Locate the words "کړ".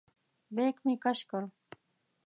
1.29-1.41